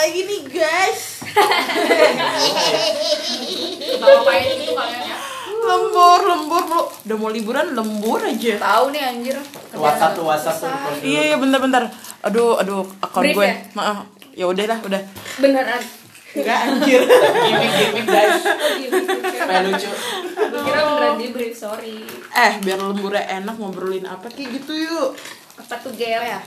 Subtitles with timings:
[0.00, 1.00] lagi nih guys.
[4.00, 5.16] Ngapain gitu kalian ya.
[5.60, 8.56] Lembur, lembur mulu Udah mau liburan lembur aja.
[8.56, 9.36] Tahu nih anjir.
[9.76, 10.72] WhatsApp tuh WhatsApp tuh.
[11.04, 11.84] Iya, iya bentar-bentar
[12.20, 13.44] Aduh, aduh, akun gue.
[13.44, 13.56] ya?
[13.72, 15.00] Maaf, ya udah lah, udah.
[15.40, 15.80] Beneran.
[16.30, 17.00] Enggak anjir.
[17.04, 18.40] Gimik gimik guys.
[18.40, 19.88] Oh Supaya lucu.
[20.38, 22.04] Kira beneran di brief, sorry.
[22.30, 25.16] Eh, biar lemburnya enak ngobrolin apa kayak gitu yuk.
[25.60, 26.40] Apa tuh gap ya?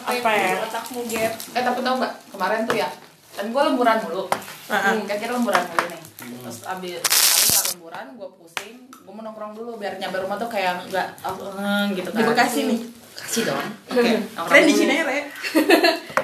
[0.00, 0.52] Apa ya?
[0.64, 1.32] Otakmu gap?
[1.52, 2.88] Eh tapi tau gak kemarin tuh ya
[3.32, 4.28] kan gue lemburan mulu.
[4.68, 4.92] Ah.
[4.92, 6.00] hmm, kan kita lemburan mulu nih.
[6.20, 10.84] Terus abis setelah lemburan gue pusing gue mau nongkrong dulu biar nyampe rumah tuh kayak
[10.88, 12.20] nggak eh, gitu kan.
[12.20, 12.80] Di Bekasi nih.
[13.12, 13.66] Kasih dong.
[13.92, 14.12] Oke.
[14.36, 15.20] Nongkrong Keren di sini ya, Re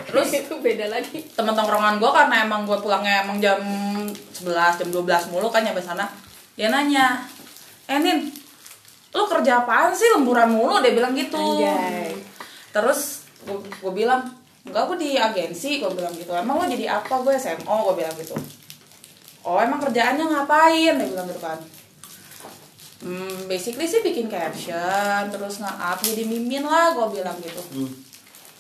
[0.09, 1.21] terus itu beda lagi.
[1.37, 3.61] temen tongkrongan gue karena emang gue pulangnya emang jam
[4.09, 6.09] 11 jam 12 mulu kan nyampe sana
[6.57, 7.29] dia nanya
[7.85, 8.25] eh Nin
[9.13, 10.85] lu kerja apaan sih lemburan mulu?
[10.85, 11.37] Dia bilang gitu.
[11.37, 12.13] Anjay.
[12.69, 13.18] terus
[13.57, 14.23] gue bilang
[14.69, 15.81] enggak gue di agensi.
[15.81, 16.33] Gue bilang gitu.
[16.37, 17.25] Emang lo jadi apa?
[17.25, 18.37] Gue SMO gue bilang gitu.
[19.47, 20.95] Oh emang kerjaannya ngapain?
[20.99, 21.59] Dia bilang gitu kan.
[22.99, 27.63] Hmm, basically sih bikin caption terus nge-up jadi mimin lah gue bilang gitu.
[27.79, 27.91] Hmm.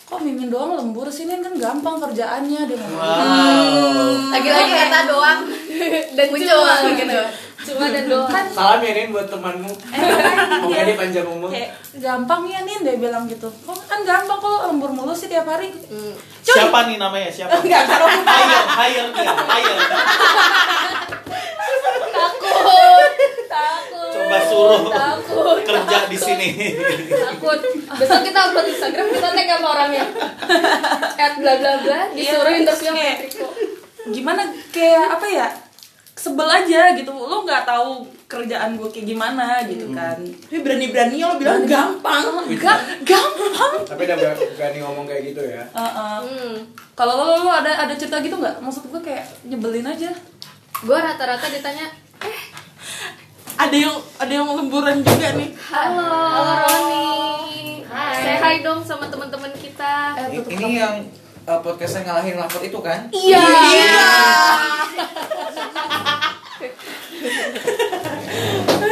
[0.09, 2.65] kok mimin doang lembur sih kan gampang kerjaannya.
[2.65, 4.33] Dia ngomong Wow.
[4.33, 5.41] Lagi-lagi kata doang.
[6.17, 7.21] Dan cuma gitu
[7.59, 9.67] Cuma dan doang kan Salam ya Rin buat temanmu.
[9.67, 11.48] eh, makanya Semoga dia- panjang umur.
[11.48, 15.45] kayak gampang ya Nin dia bilang gitu kok kan gampang kok lembur mulu sih tiap
[15.45, 16.15] hari Hmm.
[16.41, 16.55] Cuy.
[16.55, 17.28] Siapa nih namanya?
[17.28, 17.59] Siapa?
[17.59, 19.77] Enggak, Hire, hire nih, hire.
[22.09, 23.12] Takut
[23.48, 26.48] Takut Coba suruh Takut kerja di sini.
[27.06, 30.05] Takut Besok kita upload Instagram Kita tag sama orangnya
[31.17, 33.48] At bla bla bla Disuruh Iya, interview sama kayak- Triko
[34.09, 35.47] gimana kayak apa ya
[36.19, 37.15] sebel aja gitu.
[37.15, 40.19] Lo nggak tahu kerjaan gue kayak gimana gitu kan.
[40.19, 42.45] Tapi berani-berani lo bilang gampang.
[42.59, 43.73] Gak gampang.
[43.87, 45.63] Tapi udah ber- berani ngomong kayak gitu ya.
[45.71, 46.19] Uh-uh.
[46.27, 46.55] Hmm.
[46.93, 48.59] Kalau lo, lo ada ada cerita gitu nggak?
[48.59, 50.11] Maksud gue kayak nyebelin aja.
[50.83, 51.87] Gue rata-rata ditanya
[53.59, 55.51] Ada yang ada yang lemburan juga nih.
[55.75, 56.55] Halo, Halo.
[56.62, 57.83] Roni.
[57.91, 58.15] Hai.
[58.23, 60.15] Say hi dong sama teman-teman kita.
[60.31, 60.95] Eh, Ini yang
[61.48, 63.09] uh, podcastnya ngalahin lapor itu kan?
[63.09, 63.44] Iya.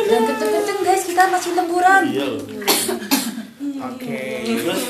[0.07, 1.05] Dan kenceng-kenceng guys.
[1.05, 2.43] Kita masih lemburan Iya loh.
[3.93, 4.25] Oke.
[4.49, 4.83] Terus?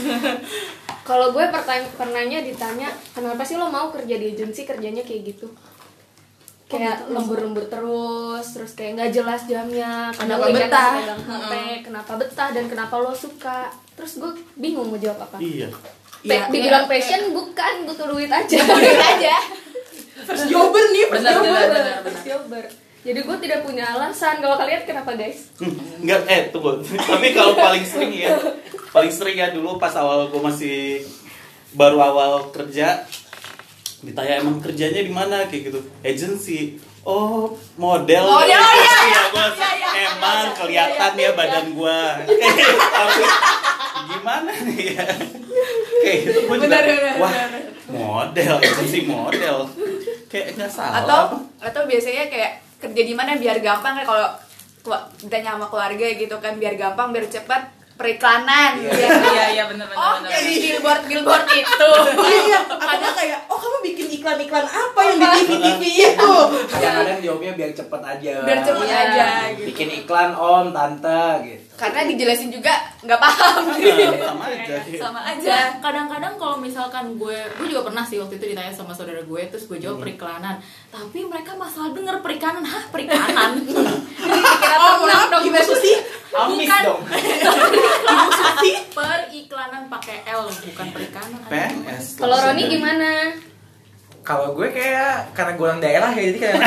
[1.07, 4.63] Kalau gue pertanyaan pernahnya ditanya Kenapa sih lo mau kerja di agensi?
[4.63, 5.51] Kerjanya kayak gitu.
[6.67, 10.11] Kayak lembur-lembur terus terus kayak nggak jelas jamnya.
[10.15, 10.99] Kenapa betah?
[11.15, 11.53] HP,
[11.87, 13.71] kenapa betah dan kenapa lo suka?
[13.95, 15.39] Terus gue bingung mau jawab apa.
[15.39, 15.71] Iya.
[16.23, 16.49] Iya.
[16.49, 19.37] dibilang passion bukan butuh duit aja duit aja
[20.27, 21.97] First jobber nih, first Benar, jobber benar, benar.
[22.03, 22.65] First jobber.
[23.01, 25.55] jadi gue tidak punya alasan kalau kalian kenapa guys
[26.03, 26.83] Enggak, eh tunggu.
[26.83, 28.35] Tapi kalau paling sering ya,
[28.91, 31.07] paling sering ya dulu pas awal gue masih
[31.73, 33.07] baru awal kerja,
[34.03, 36.83] ditanya emang kerjanya di mana kayak gitu, agency.
[37.03, 38.27] Oh, model.
[38.27, 39.47] Model, iya, Agency ya, gua
[39.95, 41.99] emang kelihatan ya badan gua.
[42.99, 43.23] Tapi
[44.09, 45.07] gimana nih ya?
[45.99, 47.63] Kayak gitu gua juga, Benar, benar, wah, benar.
[47.89, 49.57] model, agency model.
[50.27, 51.03] Kayak nggak salah.
[51.03, 51.21] atau
[51.59, 54.29] atau biasanya kayak kerja di mana biar gampang kan kalau
[55.19, 57.63] ditanya sama keluarga gitu kan biar gampang biar cepat
[57.97, 59.09] periklanan Iya.
[59.25, 64.07] iya iya benar benar oh jadi billboard billboard itu Iya, atau kayak, oh kamu bikin
[64.13, 66.33] iklan-iklan apa yang di TV-TV itu?
[66.69, 68.35] Kadang-kadang jawabnya biar cepet aja.
[68.45, 69.01] biar cepet Iya.
[69.03, 71.66] aja gitu Bikin iklan om, tante gitu.
[71.77, 73.77] Karena dijelasin juga nggak paham Nah,
[74.27, 74.77] sama aja.
[74.97, 78.91] sama aja Enggak, kadang-kadang kalau misalkan gue gue juga pernah sih waktu itu ditanya sama
[78.91, 79.85] saudara gue terus gue Hmm.
[79.87, 80.57] jawab periklanan
[80.89, 83.61] tapi mereka masalah denger perikanan hah perikanan
[84.57, 85.93] kira Oh, maaf, dong Susi.
[86.33, 86.83] Amis Bukan.
[86.83, 87.01] dong.
[88.13, 88.73] Ibu Susi.
[88.91, 92.17] periklanan pakai L bukan perikanan PNS.
[92.17, 93.33] kalau Roni gimana
[94.27, 96.59] Kalau gue kayak karena gue orang daerah ya jadi kayak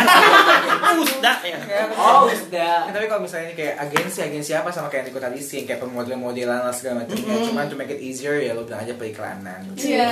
[1.03, 1.59] Usda ya.
[1.91, 5.83] Oh, Nah, tapi kalau misalnya kayak agensi agensi apa sama kayak yang tadi sih kayak
[5.83, 9.59] pemodel-modelan lah segala macam ya cuman to make it easier ya lo bilang aja periklanan
[9.75, 10.07] iya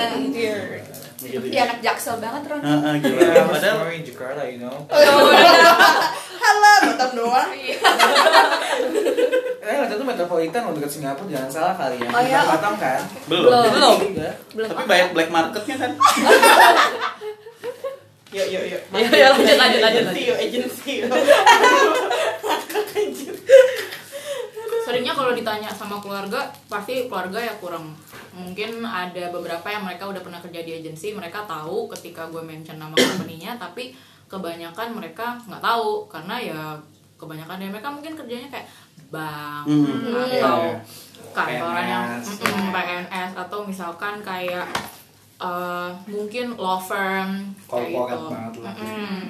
[1.17, 1.49] Gitu.
[1.49, 3.17] Iya anak jaksel banget Ron Heeh, gitu.
[3.17, 4.85] Iya, Padahal in Jakarta, you know.
[6.37, 7.49] Halo, Batam doang.
[9.67, 12.09] Eh, waktu itu metropolitan lo dekat Singapura jangan salah kali ya.
[12.13, 12.39] Oh, iya.
[12.45, 13.01] Batam kan?
[13.25, 13.49] belum.
[13.49, 13.97] Belum.
[14.53, 15.91] Belum Tapi banyak black marketnya kan.
[18.27, 18.81] Yuk, yuk, yuk.
[18.91, 20.93] Iya, iya, lanjut, lanjut, lanjut, Agency, yuk, agency.
[20.99, 21.11] yuk.
[24.87, 27.91] seringnya kalau ditanya sama keluarga pasti keluarga ya kurang
[28.31, 32.79] mungkin ada beberapa yang mereka udah pernah kerja di agensi mereka tahu ketika gue mention
[32.79, 33.91] nama company-nya tapi
[34.27, 36.61] kebanyakan mereka nggak tahu karena ya
[37.19, 38.67] kebanyakan dari mereka mungkin kerjanya kayak
[39.07, 40.79] bank Hmm, atau iya.
[41.35, 42.47] kantoran yang PNS.
[42.47, 44.67] mm, PNS atau misalkan kayak
[45.39, 48.25] eh, mungkin law firm kayak gitu.
[48.27, 48.73] banget lah.
[48.75, 49.21] Mm-mm.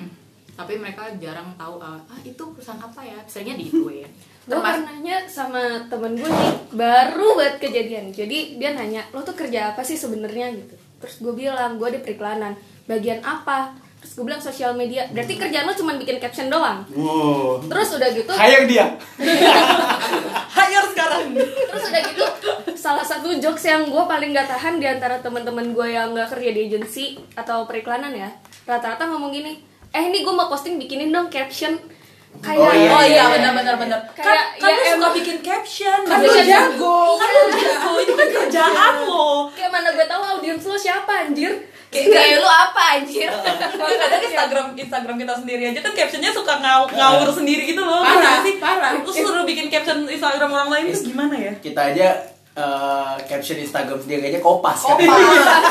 [0.54, 3.20] Tapi mereka jarang tahu ah ah, itu perusahaan apa ya?
[3.24, 4.08] Seringnya digituin.
[4.48, 9.20] gue Termas- pernah nanya sama temen gue nih baru buat kejadian jadi dia nanya lo
[9.20, 12.56] tuh kerja apa sih sebenarnya gitu terus gue bilang gue di periklanan
[12.88, 17.60] bagian apa terus gue bilang sosial media berarti kerjaan lo cuma bikin caption doang Wow.
[17.62, 18.96] terus udah gitu Hire dia.
[20.56, 21.26] Hire sekarang.
[21.36, 22.24] terus udah gitu
[22.88, 26.56] salah satu jokes yang gue paling gak tahan di antara teman-teman gue yang gak kerja
[26.56, 27.06] di agensi
[27.36, 28.32] atau periklanan ya
[28.64, 29.60] rata-rata ngomong gini
[29.92, 31.76] eh ini gue mau posting bikinin dong caption
[32.40, 33.24] kayak Oh, iya, oh iya iya.
[33.34, 34.00] benar benar benar.
[34.14, 37.92] Kan Kayak, kan ya lu suka bikin caption, Kan kan lu jago, kan lu jago.
[37.98, 39.50] Itu kan kerjaan lo.
[39.52, 41.50] kayak mana gue tahu audiens lo siapa anjir
[41.90, 43.32] Kayak gaya lu apa anjir?
[43.98, 48.06] kadang Instagram Instagram kita sendiri aja kan captionnya suka ngaw ngawur sendiri gitu loh.
[48.06, 48.56] Parah, sih?
[48.62, 48.92] parah.
[49.02, 51.52] Terus suruh bikin caption Instagram orang lain itu gimana ya?
[51.58, 54.82] Kita aja eh, caption Instagram sendiri aja kopas.
[54.82, 54.98] kan?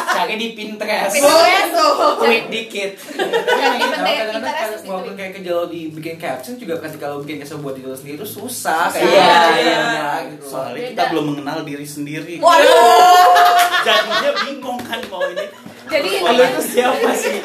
[0.08, 1.12] Cari di Pinterest.
[1.12, 2.14] Pinterest tuh.
[2.16, 2.90] Tweet dikit.
[3.18, 3.26] Nah,
[3.74, 7.74] penting kadang-kadang kalau- walaupun kayak kerja lo dibikin caption juga ketika lo bikin caption buat
[7.74, 8.86] diri lo sendiri itu susah.
[8.88, 10.08] Kayak Iya, iya, iya.
[10.30, 10.46] gitu.
[10.46, 10.88] Soalnya Beda.
[10.88, 12.34] kita belum mengenal diri sendiri.
[12.38, 13.34] Waduh.
[13.82, 15.46] Jadinya bingung kan mau ini.
[15.86, 17.38] jadi Oh, lo itu siapa sih?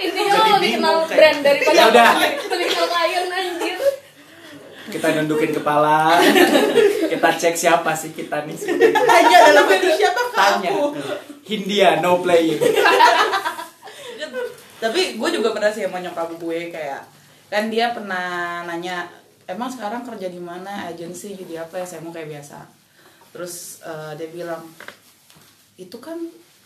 [0.00, 2.10] intinya Jadi lo lebih kenal brand daripada Ya udah.
[2.50, 3.78] lebih kenal klien anjir
[4.88, 6.18] Kita nundukin kepala.
[7.12, 9.02] kita cek siapa sih kita nih sebenarnya.
[9.04, 10.70] Tanya dalam hati siapa Tanya.
[10.72, 10.86] kamu?
[11.44, 12.60] Hindia no playing.
[14.82, 17.02] Tapi gue juga pernah sih sama nyokap gue kayak
[17.52, 19.04] kan dia pernah nanya
[19.44, 22.64] emang sekarang kerja di mana agensi jadi apa ya saya mau kayak biasa
[23.36, 24.64] terus eh, dia bilang
[25.76, 26.16] itu kan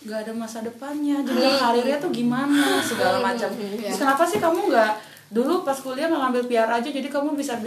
[0.07, 4.93] nggak ada masa depannya jadi karirnya tuh gimana segala macam terus kenapa sih kamu nggak
[5.26, 7.58] dulu pas kuliah nggak ngambil PR aja jadi kamu bisa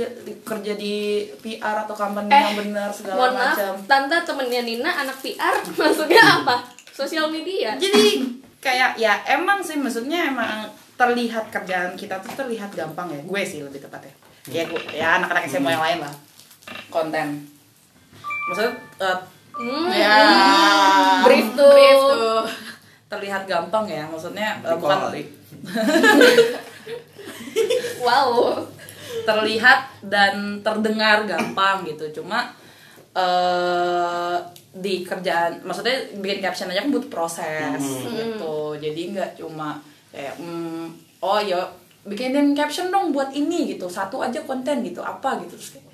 [0.41, 3.73] kerja di PR atau company yang benar segala mohon maaf macam.
[3.83, 6.55] tante temennya Nina anak PR maksudnya apa?
[6.89, 7.75] Sosial media?
[7.75, 8.23] Jadi
[8.59, 13.19] kayak ya emang sih maksudnya emang terlihat kerjaan kita tuh terlihat gampang ya.
[13.23, 14.11] Gue sih lebih tepatnya.
[14.47, 16.13] Ya gue ya anak-anak SMA yang lain lah.
[16.87, 17.43] Konten.
[18.47, 19.19] Maksudnya eh,
[19.59, 20.15] Hmm, ya
[21.19, 22.47] brief tuh, Brief tuh.
[23.11, 25.27] terlihat gampang ya maksudnya eh, Workaholic.
[28.05, 28.57] wow.
[29.25, 32.21] Terlihat dan terdengar gampang gitu.
[32.21, 32.51] Cuma
[33.09, 34.37] eh
[34.69, 38.77] di kerjaan maksudnya bikin caption aja kan butuh proses gitu.
[38.77, 39.81] Jadi nggak cuma
[40.13, 40.93] kayak hmm,
[41.25, 41.57] oh ya
[42.05, 43.89] bikinin caption dong buat ini gitu.
[43.89, 45.01] Satu aja konten gitu.
[45.01, 45.41] Apa?
[45.41, 45.57] gitu.
[45.57, 45.87] Terus kayak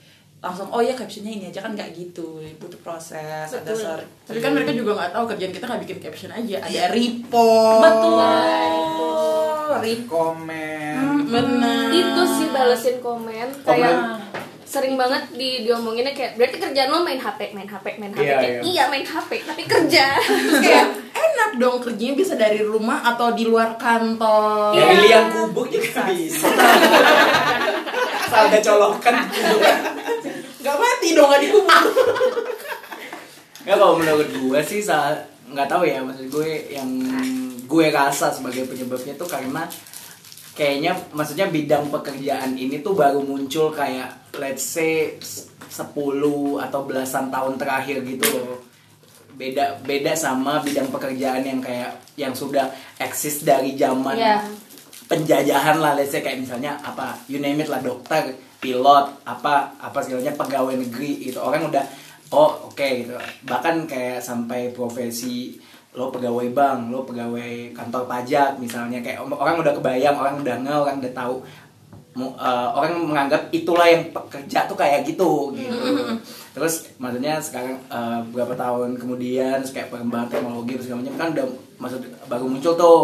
[0.43, 2.43] langsung oh ya captionnya ini aja kan nggak gitu.
[2.61, 3.81] Butuh proses ada Betul.
[3.81, 3.99] ser
[4.29, 7.81] Tapi kan mereka juga nggak tahu kerjaan kita nggak bikin caption aja, ada report.
[7.81, 8.21] betul.
[9.81, 10.84] Rip komen.
[11.25, 14.21] Benar itu sih balesin komen kayak
[14.65, 18.35] sering banget di diomonginnya kayak berarti kerjaan lo main HP main HP main HP Iya,
[18.37, 18.61] kayak iya.
[18.65, 20.85] iya main HP tapi kerja Terus kayak
[21.15, 24.75] enak dong kerjanya bisa dari rumah atau di luar kantor.
[24.75, 26.47] Ya milih yang kubuk juga bisa.
[28.27, 29.15] Asal ada colokan.
[30.59, 31.83] nggak mati dong nggak dikubur
[33.63, 36.89] Nggak kalau menurut gue sih saat nggak tahu ya maksud gue yang
[37.65, 39.63] gue rasa sebagai penyebabnya tuh karena
[40.55, 45.91] kayaknya maksudnya bidang pekerjaan ini tuh baru muncul kayak let's say 10
[46.63, 48.63] atau belasan tahun terakhir gitu loh.
[49.35, 54.39] Beda beda sama bidang pekerjaan yang kayak yang sudah eksis dari zaman Iya.
[55.11, 58.31] penjajahan lah let's say kayak misalnya apa you name it lah dokter
[58.63, 61.43] pilot apa apa segalanya pegawai negeri gitu.
[61.43, 61.83] Orang udah
[62.31, 63.11] oh oke gitu.
[63.43, 65.59] Bahkan kayak sampai profesi
[65.95, 70.75] lo pegawai bank lo pegawai kantor pajak misalnya kayak orang udah kebayang orang udah nge
[70.75, 71.35] orang udah tahu
[72.19, 75.75] eh, orang menganggap itulah yang pekerja tuh kayak gitu gitu.
[76.55, 82.01] Terus maksudnya sekarang eh, beberapa tahun kemudian kayak perkembangan teknologi segala macam kan udah maksud
[82.31, 82.99] baru muncul tuh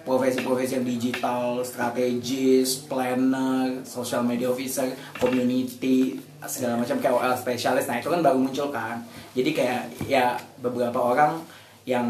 [0.00, 4.88] profesi-profesi yang digital strategis planner social media officer
[5.20, 6.16] community
[6.48, 7.84] segala macam kayak OL spesialis.
[7.84, 9.04] Nah itu kan baru muncul kan.
[9.36, 11.44] Jadi kayak ya beberapa orang
[11.90, 12.06] yang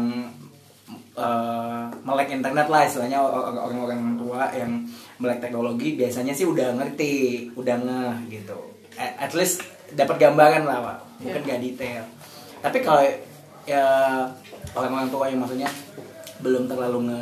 [1.17, 4.71] eh, melek internet lah istilahnya or- orang-orang tua yang
[5.17, 7.13] melek teknologi biasanya sih udah ngerti
[7.53, 8.57] udah ngeh gitu
[8.95, 9.61] at, at least
[9.91, 12.03] dapat gambaran lah pak mungkin gak detail
[12.61, 13.03] tapi kalau
[13.65, 13.85] ya
[14.73, 15.69] orang-orang tua yang maksudnya
[16.39, 17.21] belum terlalu nge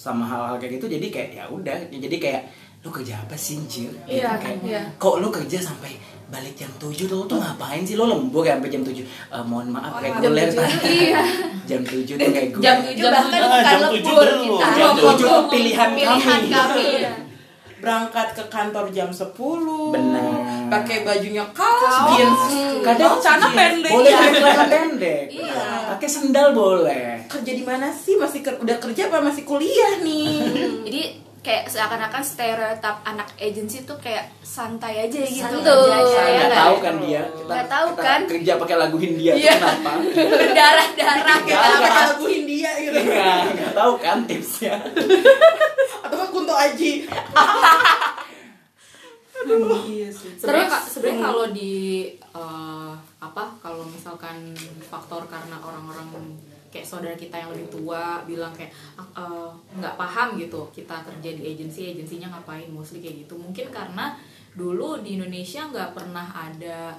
[0.00, 2.42] sama hal-hal kayak gitu jadi kayak ya udah jadi kayak
[2.80, 3.92] lu kerja apa sih Jir?
[4.08, 4.80] Gitu, Iya, kayak, iya.
[4.96, 8.70] kok lu kerja sampai balik jam 7 lu tuh ngapain sih lu lembur ya sampai
[8.70, 9.04] jam 7 Eh,
[9.42, 11.20] mohon maaf reguler jam tujuh, tadi iya.
[11.68, 14.66] jam 7 tuh reguler jam Itu bahkan Ah, bukan jam lembur tujuh kita.
[14.72, 16.48] Jam tujuh pilihan Pilihan kami.
[16.48, 16.86] kami.
[16.96, 17.12] Iya.
[17.80, 19.32] berangkat ke kantor jam 10
[19.88, 20.36] Benar.
[20.68, 22.42] pakai bajunya kaos, jeans
[22.80, 25.24] Kadang celana pendek Boleh pakai celana pendek.
[25.30, 25.60] Iya.
[25.88, 27.24] Pakai sendal boleh.
[27.26, 30.44] kerja di mana sih masih ker- udah kerja apa masih kuliah nih
[30.84, 31.02] Jadi
[31.40, 35.64] kayak seakan-akan stereotip anak agency tuh kayak santai aja gitu Santuy.
[35.64, 36.60] kerjanya, ya Nggak nggak?
[36.60, 37.22] tahu kan dia.
[37.26, 38.20] Kita, Nggak tahu kita kan.
[38.26, 39.52] Kerja pakai lagu Hindia tuh Iya.
[39.56, 39.90] kenapa?
[40.12, 44.74] berdarah-darah kita pakai lagu Hindia gitu Nggak nggak tahu kan tipsnya.
[46.04, 46.92] atau kan Kunto Aji
[49.82, 51.72] iya sih sebenarnya ka- sebenarnya kalau di
[52.12, 56.08] eh, apa kalau misalkan faktor karena orang-orang
[56.70, 61.30] kayak saudara kita yang lebih tua bilang kayak "Ah, eh, nggak paham gitu kita kerja
[61.34, 63.34] di agensi agensinya ngapain mostly kayak gitu.
[63.36, 64.14] Mungkin karena
[64.54, 66.94] dulu di Indonesia nggak pernah ada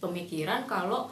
[0.00, 1.06] pemikiran kalau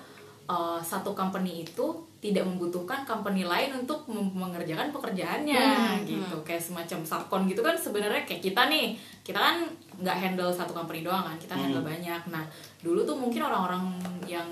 [0.48, 6.36] eh, satu company itu tidak membutuhkan company lain untuk mengerjakan pekerjaannya gitu.
[6.42, 9.56] Kayak semacam subcon gitu kan sebenarnya kayak kita nih kita kan
[10.02, 12.18] nggak handle satu company doang kan kita handle banyak.
[12.32, 12.42] Nah
[12.82, 13.94] dulu tuh mungkin orang-orang
[14.26, 14.48] yang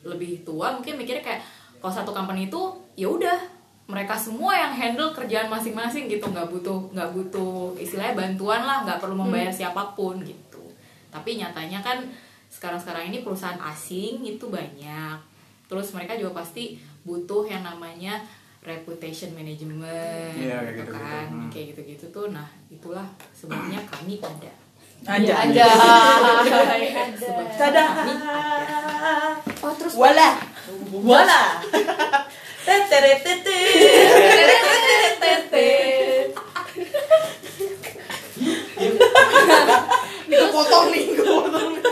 [0.00, 1.42] lebih tua mungkin mikirnya kayak
[1.80, 2.60] kalau satu company itu
[3.00, 3.38] ya udah
[3.86, 9.00] mereka semua yang handle kerjaan masing-masing gitu nggak butuh nggak butuh istilahnya bantuan lah nggak
[9.00, 10.60] perlu membayar siapa pun gitu
[11.08, 11.98] tapi nyatanya kan
[12.46, 15.16] sekarang-sekarang ini perusahaan asing itu banyak
[15.64, 18.20] terus mereka juga pasti butuh yang namanya
[18.60, 21.00] reputation management Iya, kayak gitu gitu-gitu.
[21.00, 21.48] kan Hmm.
[21.48, 24.52] kayak gitu-gitu tuh nah itulah sebenarnya kami ada
[25.08, 25.68] aja Ada.
[27.56, 27.84] Tada.
[29.64, 30.36] Oh terus Wala.
[30.92, 31.42] Wala.
[40.30, 41.82] Ini kepotong nih, kepotong nih.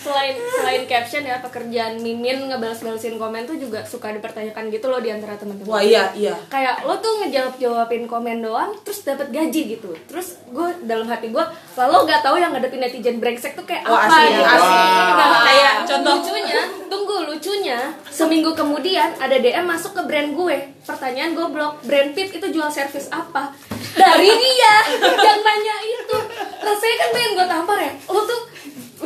[0.00, 5.12] Selain selain caption ya pekerjaan mimin ngebales-balesin komen tuh juga suka dipertanyakan gitu loh di
[5.12, 5.68] antara teman-teman.
[5.68, 6.32] Wah iya iya.
[6.48, 11.28] kayak lo tuh ngejawab jawabin komen doang terus dapat gaji gitu terus gue dalam hati
[11.28, 11.44] gue
[11.76, 14.42] lalu nggak tahu yang ngadepin netizen brengsek tuh kayak Wah, apa asli, gitu.
[14.42, 14.78] asli.
[15.12, 16.12] Nah, Kayak contoh.
[16.16, 17.78] lucunya tunggu lucunya
[18.08, 23.06] seminggu kemudian ada DM masuk ke brand gue pertanyaan goblok brand Pit itu jual servis
[23.10, 23.52] apa
[23.92, 24.74] dari dia
[25.28, 26.16] yang nanya itu
[26.58, 28.40] rasanya kan pengen gue tampar ya lo tuh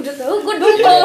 [0.04, 1.00] udah tahu gue dumpel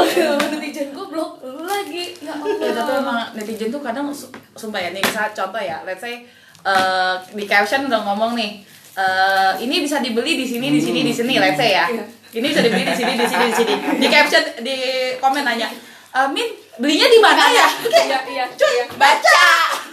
[0.51, 2.11] netizen goblok lu lagi.
[2.19, 5.79] Ya Ya, tapi Allah emang netizen tuh kadang su- sumpah ya nih misalnya contoh ya
[5.83, 6.27] let's say
[6.61, 8.59] eh, di caption udah ngomong nih
[8.93, 11.87] eh, ini bisa dibeli di sini di sini di sini let's say ya.
[11.87, 12.03] Iya.
[12.31, 13.73] ini bisa dibeli di sini di sini di sini.
[13.97, 14.75] Di caption di
[15.15, 15.71] komen nanya
[16.11, 17.67] "Eh, Min belinya di mana ya?
[17.81, 18.85] Iya iya iya.
[18.93, 19.41] Baca.
[19.79, 19.88] gue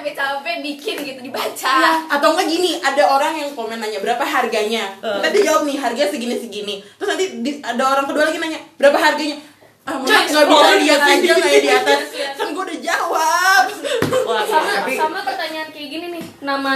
[0.00, 1.76] capek-capek bikin gitu dibaca.
[2.08, 4.88] Atau enggak gini ada orang yang komen nanya berapa harganya?
[4.98, 8.60] Kita dia jawab nih harga segini segini terus nanti di- ada orang kedua lagi nanya
[8.74, 9.36] berapa harganya?
[9.82, 10.44] Ah nggak bisa
[10.78, 12.00] lihat aja ya di atas.
[12.34, 13.64] Kan gue udah jawab.
[14.22, 16.74] Wah, sama tapi sama pertanyaan kayak gini nih nama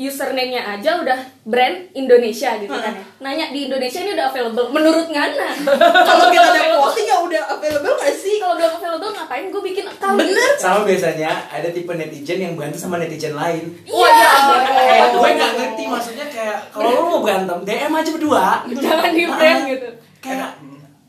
[0.00, 3.04] username-nya aja udah brand Indonesia gitu kan ya.
[3.20, 4.72] Nanya di Indonesia ini udah available?
[4.72, 5.52] Menurut Ngana.
[6.08, 8.40] Kalau kita ada posting ya udah available nggak sih?
[8.40, 10.16] Kalau belum available ngapain gue bikin account?
[10.16, 10.50] Bener.
[10.56, 13.76] Sama biasanya ada tipe netizen yang berantem sama netizen lain.
[13.92, 14.60] Wah, ya ampun.
[14.72, 18.46] Kayak gue nggak ngerti maksudnya kayak kalau lo mau berantem DM aja berdua.
[18.72, 19.88] jangan di brand gitu.
[20.24, 20.50] Kayak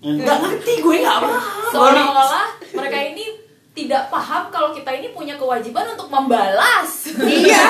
[0.03, 1.69] nggak ngerti gue nggak paham.
[1.71, 3.30] seolah-olah mereka ini
[3.71, 7.07] tidak paham kalau kita ini punya kewajiban untuk membalas.
[7.15, 7.63] Iya.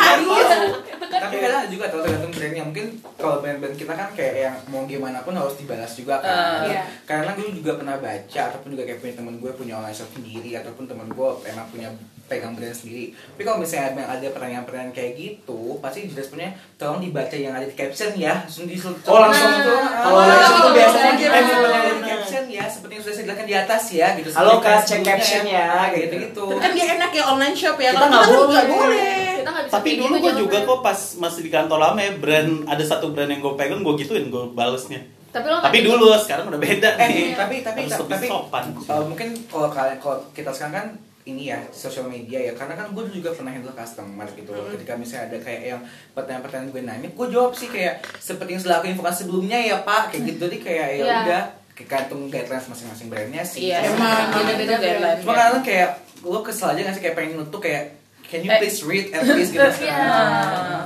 [0.00, 0.48] Harus
[1.22, 2.64] tapi kadang juga tergantung tergantung brandnya.
[2.64, 2.86] Mungkin
[3.20, 6.32] kalau brand-brand kita kan kayak yang mau gimana pun harus dibalas juga kan.
[6.32, 6.82] Eh, iya.
[7.04, 10.50] karena gue juga pernah baca ataupun juga kayak punya temen gue punya online shop sendiri
[10.56, 11.88] ataupun temen gue emang punya
[12.32, 17.34] pegang brand sendiri tapi kalau misalnya ada pertanyaan-pertanyaan kayak gitu pasti jelas punya tolong dibaca
[17.34, 19.50] yang ada di caption ya langsung di Oh, langsung.
[19.52, 20.78] itu Kalau Ah, langsung tuh gitu.
[20.78, 21.28] biasanya gitu.
[21.28, 24.52] yang ada di caption ya seperti yang sudah saya jelaskan di atas ya gitu Halo,
[24.56, 26.14] Kak, cek sebelumnya captionnya, kayak gitu.
[26.22, 28.48] gitu tapi kan dia enak ya online shop ya Kita nggak kita kan boleh.
[28.48, 32.12] nggak boleh kita Tapi dulu gitu gue juga kok pas masih di kantor lama ya
[32.14, 35.00] brand ada satu brand yang gue pegang gue gituin gue balesnya.
[35.28, 37.26] tapi lo Tapi nggak- dulu sekarang udah beda Eh, nih.
[37.32, 38.64] tapi tapi Harus lebih tapi sopan.
[38.84, 40.86] uh, mungkin kalau kalian kalau kita sekarang kan
[41.24, 42.52] ini ya sosial media ya.
[42.52, 44.50] Karena kan gue juga pernah handle customer gitu.
[44.50, 48.62] Loh ketika misalnya ada kayak yang pertanyaan-pertanyaan gue nanya gue jawab sih kayak seperti yang
[48.62, 50.38] sudah aku infokan sebelumnya ya pak kayak gitu.
[50.42, 51.16] Jadi kayak ya Iya.
[51.20, 53.60] udah tergantung guidelines masing-masing brandnya sih.
[53.66, 57.16] Iya Cuma- emang beda-beda itu deadline cuma kadang kayak gue kesel aja gak sih kayak
[57.16, 57.84] pengen nutup kayak
[58.22, 58.58] can you Eh.
[58.58, 59.50] please read at least?
[59.50, 59.62] gitu.
[59.82, 59.96] Iya.
[59.96, 60.84] Ah,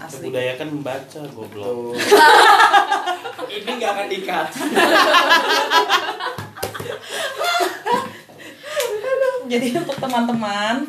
[0.00, 1.96] asli Kebudayakan membaca goblok.
[3.48, 4.46] Ini nggak akan dikat.
[9.48, 10.84] jadi untuk teman-teman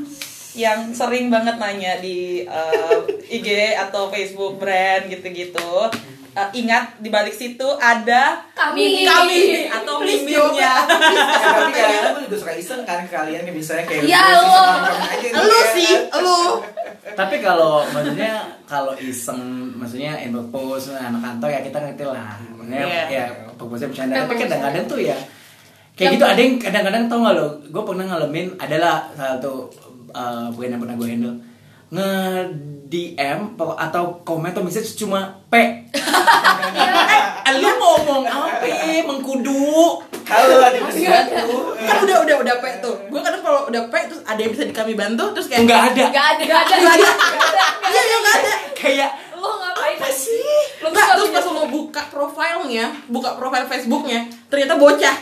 [0.52, 3.48] yang sering banget nanya di uh, IG
[3.80, 5.88] atau Facebook brand gitu-gitu
[6.30, 9.04] uh, ingat di balik situ ada Kami.
[9.04, 10.74] kami atau miminnya
[11.46, 14.42] tapi kadang gue juga suka iseng kan ke kalian kayak misalnya kayak Ya gue sih
[14.42, 14.66] Allah.
[14.66, 16.20] suka komen aja nih, lu ya sih kan.
[16.20, 16.42] lu
[17.10, 18.34] Tapi kalau maksudnya
[18.66, 19.42] kalau iseng
[19.76, 22.32] maksudnya inbox post anak kantor ya kita ngerti lah.
[22.54, 23.04] Maksudnya Iya.
[23.08, 23.24] ya
[23.54, 24.16] purpose bercanda.
[24.20, 25.18] Tapi kadang-kadang tuh ya
[26.00, 27.48] kayak gitu ada yang kadang-kadang tau gak lo?
[27.68, 29.68] Gue pernah ngalamin adalah satu
[30.16, 31.36] uh, brand yang pernah gue handle.
[31.92, 32.12] Nge
[32.88, 35.56] DM atau komen atau message cuma P.
[37.50, 38.62] Eh, lu ngomong apa?
[39.10, 40.06] Mengkudu.
[40.30, 41.58] Halo ada bantu.
[41.82, 42.94] kan udah udah udah pe tuh.
[43.10, 45.82] Gue kadang kalau udah pe terus ada yang bisa di kami bantu terus kayak nggak
[45.90, 46.06] ada.
[46.14, 46.44] Gak ada.
[46.46, 46.76] Gak ada.
[46.78, 47.10] nggak ada.
[47.90, 48.54] Iya iya nggak ada.
[48.78, 49.10] Kayak
[50.00, 50.40] apa sih?
[50.80, 55.16] Lo nggak tuh terus pas lo buka profilnya buka profil Facebooknya ternyata bocah.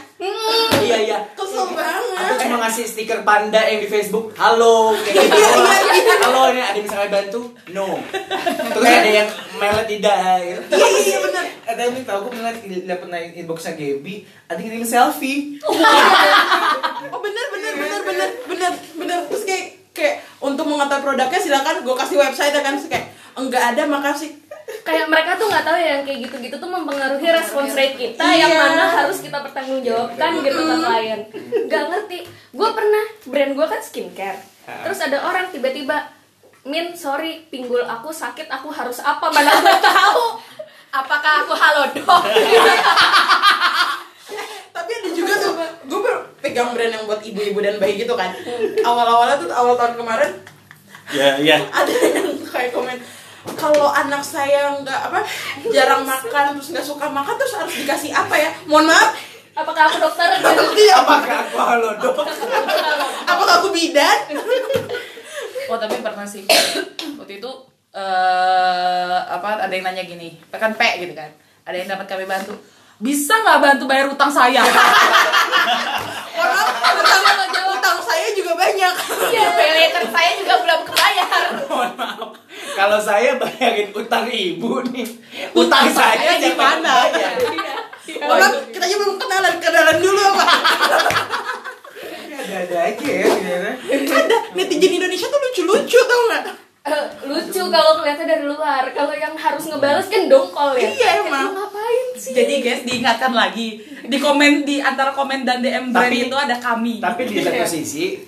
[0.77, 1.17] Iya iya.
[1.33, 2.37] Kesel atau banget.
[2.45, 5.33] Cuma ngasih stiker panda yang di Facebook halo kayak gitu.
[5.33, 6.15] Iya, iya, iya.
[6.21, 7.41] halo ini ada yang bisa kalian bantu?
[7.73, 7.97] No.
[8.77, 10.61] Terus ada yang melet tidak gitu.
[10.77, 14.15] iya iya iya benar Ada yang tahu gue pernah lihat pernah inboxnya Gaby,
[14.45, 15.57] ada yang ngirim selfie.
[17.13, 21.95] oh benar benar benar benar benar benar terus kayak kayak untuk mengetahui produknya silakan gue
[21.97, 22.77] kasih website kan.
[22.85, 23.05] Kayak
[23.37, 24.46] enggak ada makasih
[24.83, 28.47] kayak mereka tuh nggak tahu ya yang kayak gitu-gitu tuh mempengaruhi respons rate kita yang
[28.47, 28.59] Iya.
[28.61, 31.21] mana harus kita pertanggungjawabkan gitu ke klien
[31.65, 32.19] nggak ngerti.
[32.51, 34.39] Gue pernah brand gue kan skincare.
[34.65, 36.11] Terus ada orang tiba-tiba
[36.63, 39.23] min sorry pinggul aku sakit aku harus apa?
[39.29, 40.23] Mana gue tahu.
[40.89, 42.23] Apakah aku halo dok?
[44.69, 45.51] tapi ada juga tuh
[45.85, 45.99] gue
[46.39, 48.29] pegang brand yang buat ibu-ibu dan bayi gitu kan.
[48.77, 50.31] Awal-awalnya tuh awal tahun kemarin
[51.07, 51.55] Ya, ya.
[51.65, 52.99] ada yang kayak komen
[53.55, 55.23] kalau anak saya nggak apa
[55.71, 58.51] jarang makan terus nggak suka makan terus harus dikasih apa ya?
[58.67, 59.11] Mohon maaf.
[59.57, 60.27] Apakah aku dokter?
[60.77, 61.01] Iya.
[61.01, 61.55] apakah aku?
[61.57, 62.21] Halo dok.
[63.25, 64.19] Apakah aku bidan?
[65.67, 66.47] Oh tapi pernah sih.
[67.19, 67.51] Waktu itu
[67.91, 71.27] eh apa ada yang nanya gini, kan P gitu kan,
[71.67, 72.55] ada yang dapat kami bantu,
[73.03, 74.63] bisa nggak bantu bayar utang saya?
[76.39, 78.95] maaf utang, utang saya juga banyak
[79.27, 81.41] Iya, paylater saya juga belum kebayar.
[81.65, 82.29] mohon maaf.
[82.73, 85.07] Kalau saya bayarin utang ibu nih.
[85.51, 87.09] Utang saya di mana
[88.07, 90.45] maaf kita aja belum kenalan kenalan dulu apa
[92.37, 93.27] Ada-ada aja ya.
[93.27, 94.13] gitu.
[94.13, 94.37] ada.
[94.53, 96.43] Netizen Indonesia tuh lucu-lucu tau nggak?
[96.87, 98.87] Eh, lucu kalau ngeliatnya dari luar.
[98.89, 100.87] Kalau yang harus ngebales kan dongkol ya.
[100.87, 101.43] Iya, Kayak, emang.
[101.43, 102.31] "Lu ngapain sih?
[102.31, 103.67] Jadi guys diingatkan lagi.
[104.01, 107.03] Di komen di antara komen dan DM brand Tapi- itu ada kami.
[107.03, 108.23] tapi di satu sisi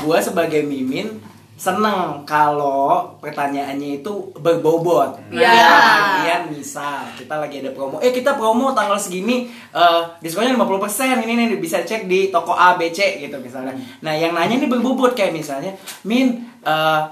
[0.00, 1.18] gue sebagai mimin
[1.54, 5.50] seneng kalau pertanyaannya itu berbobot Iya.
[5.50, 11.34] Kemudian misal kita lagi ada promo eh kita promo tanggal segini eh, diskonnya 50% ini
[11.34, 15.18] nih bisa cek di toko A B C gitu misalnya nah yang nanya ini berbobot
[15.18, 17.02] kayak misalnya min eh,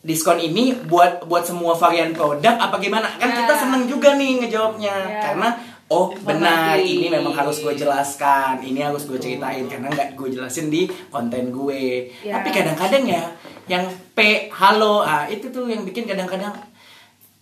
[0.00, 3.56] diskon ini buat buat semua varian produk apa gimana kan kita Nah.
[3.58, 5.20] seneng juga nih ngejawabnya Iya.
[5.22, 5.48] karena
[5.90, 10.70] oh benar ini memang harus gue jelaskan ini harus gue ceritain karena nggak gue jelasin
[10.70, 12.38] di konten gue Ya.
[12.38, 13.22] tapi kadang-kadang ya
[13.66, 16.54] yang P halo ah itu tuh yang bikin kadang-kadang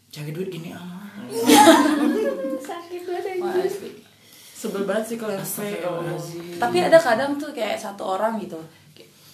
[0.09, 0.97] cari duit gini ah
[2.69, 3.73] sakit banget.
[4.59, 5.61] Sebel banget sih kalau yang P.
[6.59, 8.59] Tapi ada kadang tuh kayak satu orang gitu.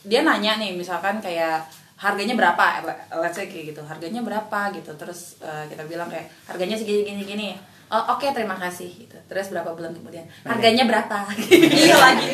[0.05, 1.65] Dia nanya nih misalkan kayak
[1.97, 2.85] harganya berapa?
[3.23, 3.81] Let's say kayak gitu.
[3.87, 4.93] Harganya berapa gitu.
[4.93, 7.49] Terus eh, kita bilang kayak harganya segini gini gini.
[7.89, 9.17] Oh, oke terima kasih gitu.
[9.29, 10.25] Terus berapa bulan kemudian?
[10.43, 11.29] Harganya berapa?
[11.85, 12.29] Iya lagi.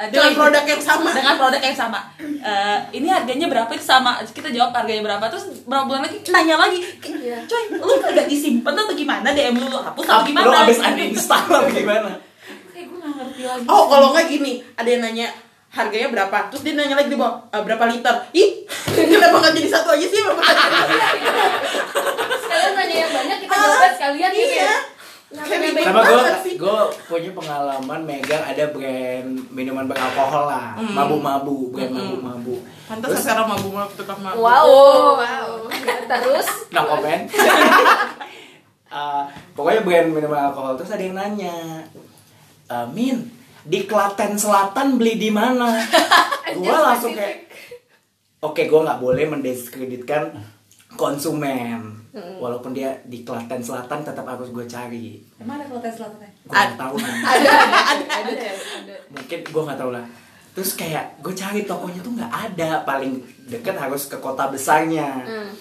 [0.00, 2.00] Dengan produk yang sama dengan produk yang sama.
[2.20, 4.16] Eh, ini harganya berapa itu sama.
[4.24, 6.80] Kita jawab harganya berapa terus berapa bulan lagi nanya lagi.
[7.04, 7.44] Iya.
[7.44, 10.48] Coy, lu gak disimpan atau gimana DM lu lu hapus atau gimana?
[10.48, 12.10] lo abis uninstall apa gimana
[12.90, 13.64] gue gak ngerti lagi.
[13.68, 15.28] oh kalau nggak gini ada yang nanya
[15.70, 18.50] harganya berapa terus dia nanya lagi di bawah "Eh, berapa liter ih
[19.12, 20.42] kenapa nggak jadi satu aja sih berapa
[22.50, 24.66] sekalian nanya yang banyak kita jawab sekalian gitu iya.
[24.66, 24.76] ya.
[25.30, 30.74] Sama gue gue punya pengalaman megang ada brand minuman beralkohol lah.
[30.74, 30.90] Hmm.
[30.90, 32.58] mabu-mabu brand mabu-mabu.
[32.90, 35.48] Pantas sekarang mabuk mabuk tukang mabuk wow, wow.
[36.10, 36.48] terus.
[36.74, 37.30] No comment
[38.90, 41.86] Eh, pokoknya brand minuman alkohol terus ada yang nanya
[42.66, 43.22] "Eh, Min
[43.62, 45.78] di Klaten Selatan beli di mana?
[46.58, 47.46] Gue langsung kayak
[48.42, 50.34] oke gue nggak boleh mendiskreditkan
[51.00, 51.96] konsumen.
[52.12, 55.22] Walaupun dia di Klaten Selatan tetap harus gue cari.
[55.40, 56.26] Mana kalau tes selatan?
[56.26, 56.94] gue nggak tahu.
[57.30, 58.32] Ada ada ada
[58.82, 58.94] ada.
[59.14, 60.06] Mungkin gue nggak tahu lah.
[60.50, 62.82] Terus kayak gue cari tokonya tuh nggak ada.
[62.82, 65.24] Paling deket harus ke kota besarnya.
[65.24, 65.52] Hmm.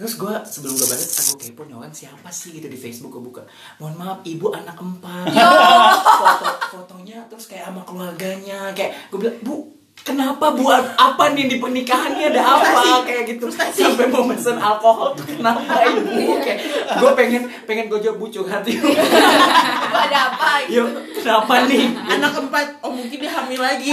[0.00, 2.56] terus gue sebelum gue balik aku kepo orang siapa sih?
[2.56, 3.44] Gitu di Facebook gue buka
[3.76, 5.28] mohon maaf ibu anak empat.
[5.28, 8.72] Foto fotonya terus kayak sama keluarganya.
[8.72, 12.32] Kayak gue bilang bu kenapa buat apa nih di pernikahannya?
[12.32, 13.04] Ada apa?
[13.04, 13.46] Kayak gitu.
[13.52, 16.58] Sampai mau pesen alkohol tuh kenapa ibu kayak
[16.98, 20.64] gue pengen pengen gue jawab bu curhat yuk Lu ada apa?
[20.66, 21.92] yuk kenapa nih?
[21.96, 23.90] Anak keempat oh mungkin dia hamil lagi.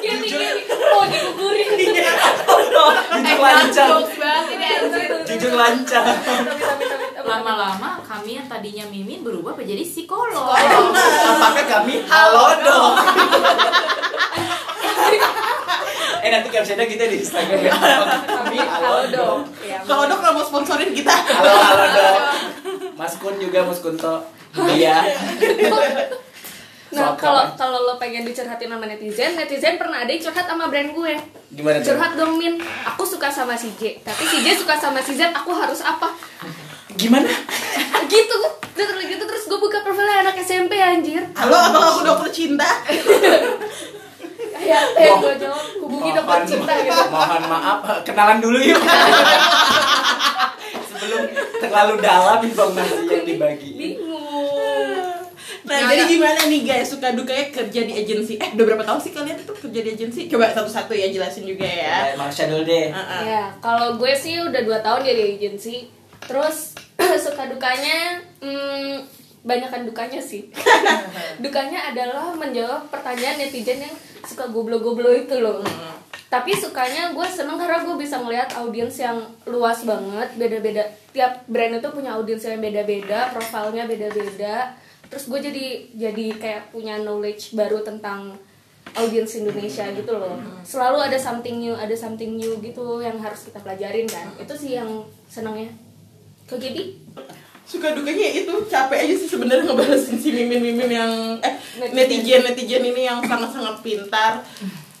[0.00, 1.68] Gini gini mau digugurin.
[1.80, 2.12] Iya.
[4.20, 5.10] banget ini anjir.
[5.28, 6.06] Jujur lancang.
[7.30, 12.94] Lama-lama kami yang tadinya mimin berubah menjadi psikolog Apakah kami halo dong?
[16.20, 17.72] eh nanti captionnya kita di Instagram ya.
[18.28, 19.40] Kami halo dong.
[19.64, 21.14] Iya, Kalau dok nggak mau sponsorin kita.
[21.16, 22.20] Halo halo dong.
[22.98, 24.28] Mas Kun juga Mas Kunto.
[24.68, 25.00] Iya.
[26.90, 30.90] Nah, kalau kalau lo pengen dicurhatin sama netizen, netizen pernah ada yang curhat sama brand
[30.90, 31.14] gue.
[31.54, 31.94] Gimana tuh?
[31.94, 35.30] Curhat dong Min, aku suka sama si J, tapi si J suka sama si Z,
[35.30, 36.10] aku harus apa?
[36.98, 37.30] Gimana?
[38.10, 38.38] gitu,
[38.74, 41.22] terus gitu terus gue buka profilnya anak SMP anjir.
[41.38, 42.66] Halo, kalau aku dokter cinta.
[44.60, 47.02] Kayak eh gue jawab hubungi dokter cinta gitu.
[47.14, 48.82] mohon maaf, kenalan dulu yuk.
[50.90, 51.22] Sebelum
[51.62, 53.70] terlalu dalam informasi yang dibagi.
[53.78, 54.90] Bingung.
[55.60, 58.34] Nah, jadi gimana nih guys suka dukanya kerja di agensi?
[58.42, 60.26] Eh, udah berapa tahun sih kalian tuh kerja di agensi?
[60.26, 62.10] Coba satu-satu ya jelasin juga ya.
[62.10, 62.90] Ya, Marsha dulu deh.
[62.90, 63.22] Heeh.
[63.22, 65.86] Ya, kalau gue sih udah dua tahun jadi agensi.
[66.26, 66.79] Terus
[67.16, 69.02] suka dukanya, hmm,
[69.42, 70.52] banyakan dukanya sih.
[71.44, 73.94] dukanya adalah menjawab pertanyaan netizen yang
[74.26, 75.64] suka goblo-goblo itu loh.
[76.30, 79.18] Tapi sukanya gue seneng karena gue bisa ngeliat audiens yang
[79.50, 80.86] luas banget, beda-beda.
[81.10, 84.78] Tiap brand itu punya audiens yang beda-beda, profilnya beda-beda.
[85.10, 88.38] Terus gue jadi jadi kayak punya knowledge baru tentang
[88.94, 90.38] audiens Indonesia gitu loh.
[90.62, 94.30] Selalu ada something new, ada something new gitu yang harus kita pelajarin kan.
[94.38, 95.74] Itu sih yang senengnya.
[96.46, 96.94] Kau jadi?
[97.70, 102.42] Suka dukanya itu capek aja sih sebenarnya ngebalesin si mimin-mimin yang eh Netizen.
[102.42, 104.42] netizen-netizen ini yang sangat-sangat pintar.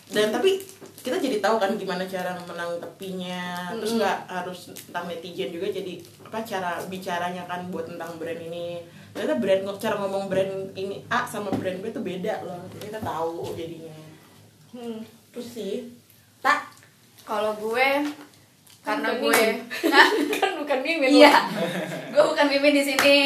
[0.06, 0.62] Dan tapi
[1.00, 5.96] kita jadi tahu kan gimana cara menanggapinya terus nggak harus tentang netizen juga jadi
[6.28, 8.84] apa cara bicaranya kan buat tentang brand ini
[9.16, 13.00] ternyata brand cara ngomong brand ini A sama brand B itu beda loh jadi kita
[13.00, 13.96] tahu jadinya
[14.70, 15.02] Hmm.
[15.34, 15.90] terus sih
[16.38, 16.70] tak
[17.26, 18.06] Kalau gue
[18.80, 19.44] karena Bukan gue
[20.36, 21.08] kan bukan mimin.
[21.14, 21.32] Iya.
[22.10, 23.18] gue bukan mimin di sini.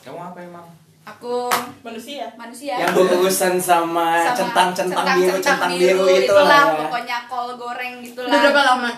[0.00, 0.66] Kamu apa emang?
[1.06, 1.48] Aku
[1.80, 2.76] manusia manusia.
[2.76, 6.64] Yang berurusan sama Sama centang-centang biru, centang biru itu itulah lah.
[6.66, 6.78] ya.
[6.82, 8.28] pokoknya kol goreng gitulah.
[8.28, 8.92] udah berapa lama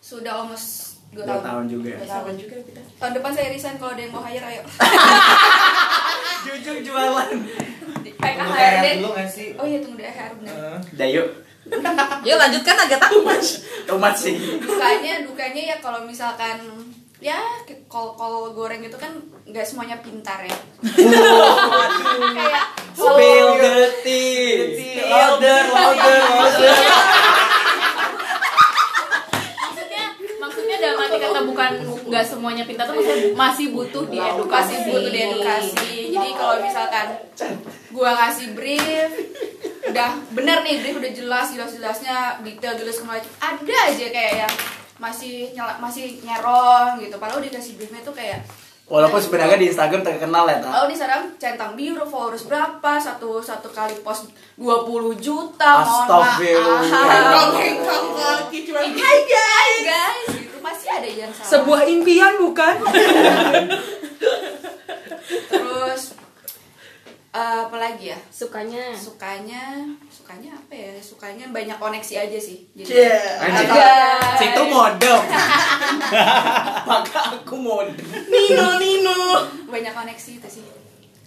[0.00, 1.42] Sudah almost dua tahun.
[1.44, 1.90] tahun juga.
[1.96, 2.34] Dua tahun.
[2.34, 4.62] juga kita Tahun depan saya resign kalau ada yang mau hire ayo.
[6.42, 7.30] Jujur jualan.
[8.00, 8.50] PKHRD.
[8.50, 9.48] kayak dulu gak sih?
[9.54, 10.52] Oh iya tunggu deh HR bener.
[10.52, 11.24] Eh, Dayu.
[12.26, 14.38] Yuk lanjutkan agak tahu mas Umat sih.
[14.62, 16.62] Dukanya dukanya ya kalau misalkan
[17.20, 17.36] ya
[17.90, 19.10] kol kol goreng itu kan
[19.44, 20.56] nggak semuanya pintar ya.
[22.38, 25.02] Kayak Spill the tea.
[25.10, 26.74] Louder, louder, louder.
[29.58, 30.04] maksudnya
[30.38, 31.72] maksudnya dalam arti kata bukan
[32.06, 36.14] nggak semuanya pintar tuh maksudnya masih butuh diedukasi masih butuh diedukasi.
[36.14, 37.06] Jadi kalau misalkan
[37.90, 39.10] gua ngasih brief
[39.90, 44.54] udah bener nih brief udah jelas jelas jelasnya detail jelas semua ada aja kayak yang
[45.00, 47.16] masih nyala, masih nyerong gitu.
[47.16, 48.44] Padahal udah kasih briefnya tuh kayak
[48.90, 50.74] Walaupun sebenarnya di Instagram terkenal ya, tak?
[50.74, 52.98] Oh di sekarang centang biru followers berapa?
[52.98, 56.82] Satu satu kali post 20 juta Astagfirullah.
[58.50, 60.58] kaki cuma Hai guys guys gitu.
[60.58, 61.50] Masih ada yang salah.
[61.54, 62.74] Sebuah impian bukan?
[65.54, 66.02] Terus
[67.30, 68.90] eh, apa lagi ya Sukanya.
[68.90, 69.62] sukanya
[70.06, 73.44] sukanya apa ya sukanya banyak koneksi aja sih jadi Yeah.
[73.46, 74.18] Anjir.
[74.40, 75.20] Situ modem.
[76.90, 77.94] Maka aku modem.
[78.26, 79.20] Nino Nino
[79.64, 80.62] banyak koneksi itu sih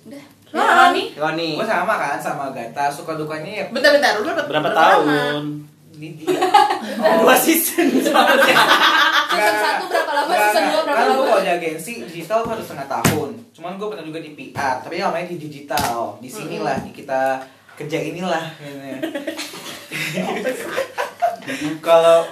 [0.03, 1.57] udah Nah, nih Roni.
[1.57, 5.01] Gue sama kan sama Gata suka dukanya ya bentar bentar lu berapa, Berapa lama?
[5.01, 5.43] tahun?
[5.93, 6.41] di dia.
[7.21, 8.53] Dua season soalnya.
[9.29, 10.65] season satu berapa lama season
[11.03, 13.29] Kan gue kalau di agensi digital baru setengah tahun.
[13.51, 16.15] Cuman gue pernah juga di PR, tapi namanya di digital.
[16.17, 17.43] Di sinilah di kita
[17.75, 18.45] kerja inilah.
[21.81, 22.23] kalau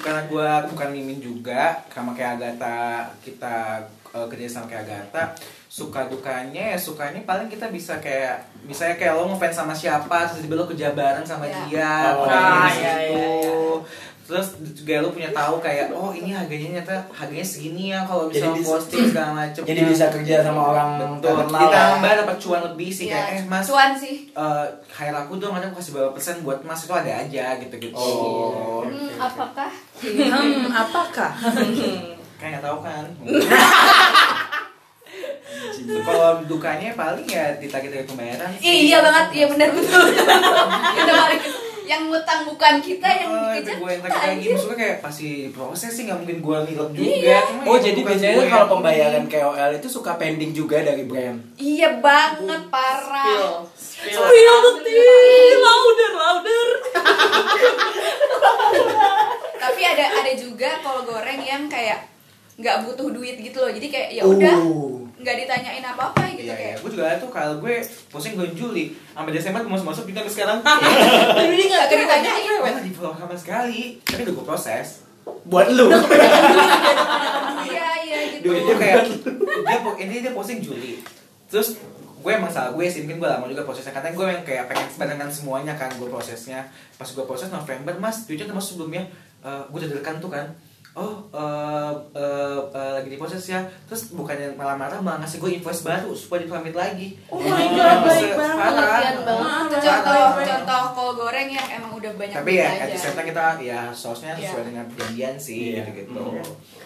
[0.00, 2.78] karena gue bukan mimin juga, sama kayak Agatha
[3.20, 3.78] kita
[4.10, 5.22] eh, kerja sama kayak Agatha
[5.66, 10.40] suka dukanya ya sukanya paling kita bisa kayak misalnya kayak lo ngefans sama siapa terus
[10.40, 11.52] tiba lo kerja bareng sama Ya.
[11.62, 12.80] dia Oh, kayak iya, gitu.
[12.80, 13.54] iya, iya.
[14.26, 18.42] Terus juga lo punya tahu kayak oh ini harganya ternyata harganya segini ya kalau Jadi
[18.42, 21.88] bisa bisa- posting segala macam Jadi bisa kerja sama orang betul kita lah.
[21.94, 25.54] tambah dapat cuan lebih sih ya kayak eh mas cuan sih eh hire aku dong
[25.54, 28.82] ada aku kasih berapa persen buat mas itu ada aja gitu gitu Oh.
[28.82, 29.70] Hmm, apakah?
[29.96, 31.30] hmm, apakah
[32.36, 33.04] kayak nggak tahu kan
[36.02, 38.90] kalau dukanya paling ya ditagih tagih pembayaran sih.
[38.90, 40.04] iya banget iya benar betul
[40.98, 41.40] Udah balik.
[41.86, 44.50] Yang ngutang bukan kita yang Oh, dikejar gue yang kita anjir.
[44.52, 47.38] maksudnya kayak pasti proses sih nggak mungkin gue ngilang juga Iya.
[47.40, 49.30] Cuma Oh ya jadi biasanya gue kalau pembayaran ini.
[49.30, 51.38] KOL itu suka pending juga dari brand.
[51.56, 55.14] iya banget parah spill spill tea
[55.56, 56.68] louder louder
[59.56, 62.06] tapi ada ada juga kol goreng yang kayak
[62.56, 65.05] nggak butuh duit gitu loh jadi kayak ya udah Uh.
[65.26, 66.54] Nggak ditanyain apa apa gitu Iya, iya.
[66.54, 67.82] kayak Gue juga tuh kalau gue
[68.14, 70.62] posting bulan Juli sampai Desember gue masuk masuk pindah ke sekarang.
[70.62, 74.86] jadi nggak Tapi ditanya ditanyain cewek di follow sama sekali, tapi udah gue proses.
[75.50, 75.90] Buat lu.
[77.66, 79.02] iya iya gitu dia kayak
[79.66, 81.02] dia ini dia posting Juli.
[81.50, 81.74] Terus
[82.22, 84.86] gue emang salah gue sih mungkin gue lama juga prosesnya karena gue yang kayak pengen
[84.90, 86.66] sebenarnya semuanya kan gue prosesnya
[86.98, 89.06] pas gue proses November mas duitnya termasuk sebelumnya
[89.46, 90.50] eh, gue udah tuh kan
[90.96, 95.84] oh eh, eh, eh, lagi diproses ya terus bukannya malah marah malah ngasih gue invoice
[95.84, 98.72] baru supaya dipamit lagi Oh my God, baik banget.
[99.20, 99.68] banget.
[99.68, 103.02] itu contoh contoh kol goreng yang emang udah banyak tapi ya at the aja.
[103.02, 104.48] same time kita ya sausnya Iya.
[104.48, 105.84] sesuai dengan perjanjian sih Iya.
[105.92, 106.24] gitu gitu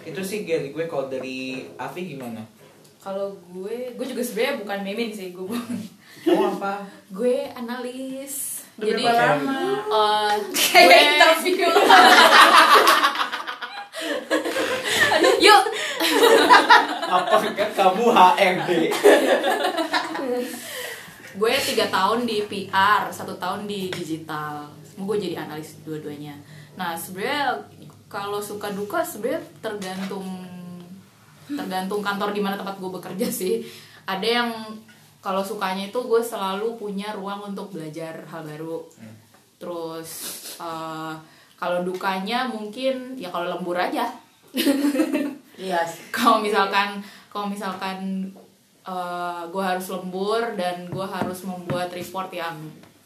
[0.02, 1.38] itu sih dari gue kalau dari
[1.76, 2.42] Avi gimana
[2.98, 5.48] Kalau gue, gue juga sebenarnya bukan mimin sih, gue
[6.28, 8.60] oh apa gue analis.
[8.76, 9.56] Udah Jadi berapa lama?
[9.88, 11.68] eh, kayak gue interview
[15.40, 15.62] yuk
[17.10, 18.70] Apakah kamu HMD?
[21.30, 24.66] gue tiga tahun di PR satu tahun di digital.
[24.94, 26.38] Gue jadi analis dua-duanya.
[26.78, 27.58] Nah sebenarnya
[28.10, 30.26] kalau suka duka sebenarnya tergantung
[31.50, 33.62] tergantung kantor di mana tempat gue bekerja sih.
[34.06, 34.50] Ada yang
[35.20, 38.86] kalau sukanya itu gue selalu punya ruang untuk belajar hal baru.
[39.60, 40.10] Terus
[40.58, 41.14] eh,
[41.60, 44.08] kalau dukanya mungkin ya kalau lembur aja
[45.60, 45.84] Iya.
[46.16, 48.32] kalau misalkan kalau misalkan
[49.50, 52.56] gue harus lembur dan gue harus membuat report yang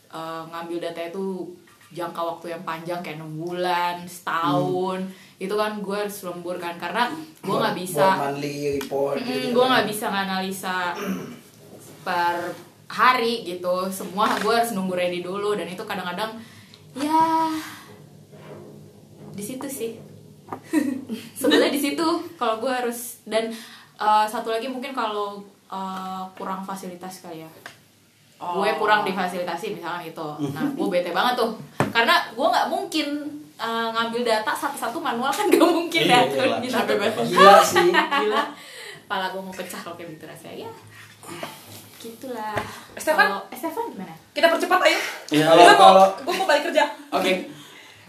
[0.08, 1.50] eh, ngambil data itu
[1.94, 4.98] jangka waktu yang panjang kayak enam bulan setahun
[5.38, 7.06] itu kan gue harus lembur kan karena
[7.38, 9.54] gue nggak bisa Buat monthly report gitu.
[9.54, 10.76] gue nggak bisa nganalisa
[12.02, 12.36] per
[12.90, 16.34] hari gitu semua gue harus nunggu ready dulu dan itu kadang-kadang
[16.98, 17.50] ya
[19.34, 20.13] di situ sih
[21.38, 23.48] sebenarnya di situ kalau gue harus dan
[24.00, 27.50] eh, satu lagi mungkin kalau eh, kurang fasilitas kali ya
[28.44, 31.56] gue kurang difasilitasi misalkan itu nah gue bete banget tuh
[31.94, 33.06] karena gue nggak mungkin
[33.56, 36.20] eh, ngambil data satu-satu manual kan gak mungkin ya.
[37.30, 37.88] Gila sih.
[37.94, 38.42] gila
[39.04, 40.72] pala gue mau pecah kalau kayak gitu rasanya ya
[42.04, 42.56] gitulah
[43.00, 43.40] Stefan?
[43.56, 44.98] Stefan gimana Kita percepat ayo.
[45.32, 46.84] Iya, Kalau Gue mau, kalau gue mau balik kerja.
[47.08, 47.48] Oke.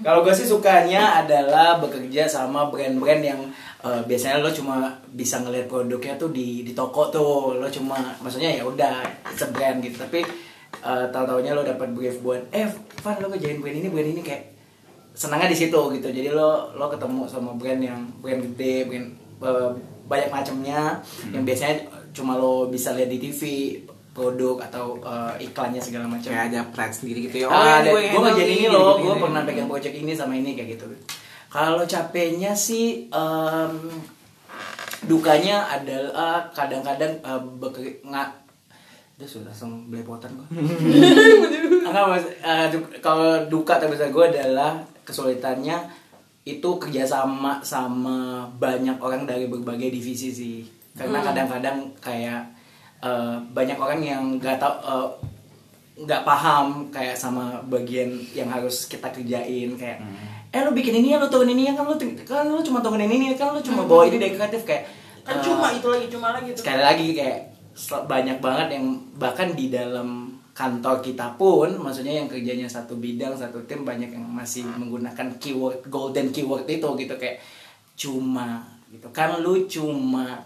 [0.04, 3.40] Kalau gue sih sukanya adalah bekerja sama brand-brand yang
[3.80, 7.56] eh, biasanya lo cuma bisa ngeliat produknya tuh di di toko tuh.
[7.56, 9.06] Lo cuma maksudnya ya udah
[9.40, 9.96] sebrand gitu.
[10.04, 10.20] Tapi
[10.84, 12.68] eh, tahu-taunya lo dapat brief buat eh
[13.00, 14.44] Van lo kerjain brand ini brand ini kayak
[15.16, 16.08] senangnya di situ gitu.
[16.12, 19.08] Jadi lo lo ketemu sama brand yang brand gede, brand
[19.48, 19.72] eh,
[20.06, 21.00] banyak macamnya
[21.34, 23.42] yang biasanya cuma lo bisa lihat di TV
[24.16, 26.32] produk atau eh, iklannya segala macam.
[26.32, 29.44] kayak ada plan sendiri gitu ya Ah, ada, gue gue ngerjain ini loh, gue pernah
[29.44, 30.88] pegang project ini sama ini kayak gitu.
[31.52, 33.74] Kalau capeknya sih, em,
[35.04, 38.30] dukanya adalah kadang-kadang uh, bekerja nggak,
[39.16, 40.48] Udah sudah langsung belepotan gue.
[41.88, 42.68] Enggak mas, eh,
[43.00, 45.80] kalau duka terbesar gue adalah kesulitannya
[46.44, 50.58] itu kerjasama sama banyak orang dari berbagai divisi sih.
[50.96, 52.55] Karena kadang-kadang kayak
[53.06, 55.10] eh, banyak orang yang nggak tahu eh,
[55.96, 60.02] nggak paham kayak sama bagian yang harus kita kerjain kayak
[60.52, 63.08] eh lu bikin ini ya lu turun ini ya kan lu kan lu cuma turunin
[63.08, 64.84] ini kan lu cuma bawa ini dari kreatif kayak
[65.26, 66.62] Kan eh, cuma itu lagi, cuma lagi tuh.
[66.62, 67.40] sekali lagi kayak
[68.06, 68.86] banyak banget yang
[69.18, 74.24] bahkan di dalam kantor kita pun maksudnya yang kerjanya satu bidang satu tim banyak yang
[74.24, 77.42] masih menggunakan keyword golden keyword itu gitu kayak
[77.98, 78.64] cuma
[78.94, 79.10] gitu.
[79.12, 80.46] Kan lu cuma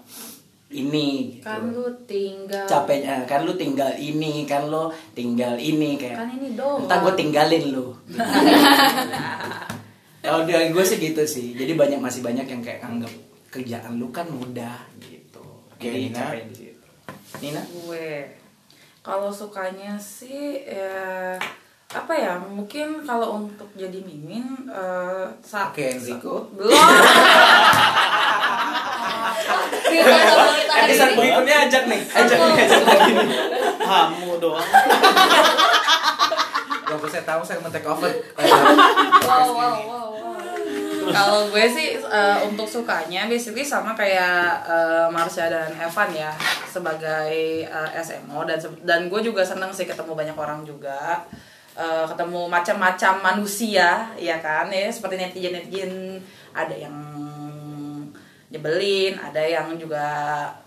[0.72, 1.44] ini gitu.
[1.44, 2.64] Kan lu tinggal.
[2.64, 6.86] capeknya kan lu tinggal ini kan lu tinggal ini kayak Kan ini doang.
[6.86, 7.90] entah gue tinggalin lu
[10.20, 13.10] kalau dari gue sih gitu sih jadi banyak masih banyak yang kayak anggap
[13.50, 16.18] kerjaan lu kan mudah gitu Oke, jadi Nina.
[16.22, 16.86] capek di situ
[17.40, 18.30] Nina gue
[19.00, 21.34] kalau sukanya sih ya
[21.90, 26.46] apa ya mungkin kalau untuk jadi mimin eh sa- Oke, Enrico.
[26.46, 26.78] sa- belum
[29.90, 33.28] episode berikutnya ajak nih ajak nih ajak lagi nih.
[33.80, 34.68] Kamu doang.
[36.90, 38.10] Gak usah tahu saya mau take over.
[39.30, 40.10] wow wow wow, wow.
[41.10, 46.34] kalau gue sih eh, untuk sukanya basically sama kayak eh, Marsha dan Evan ya
[46.66, 51.26] sebagai eh, SMO dan dan gue juga seneng sih ketemu banyak orang juga.
[51.80, 54.68] Eh, ketemu macam-macam manusia ya kan?
[54.68, 55.94] Ya seperti netizen netizen
[56.52, 56.92] ada yang
[58.50, 60.04] nyebelin ada yang juga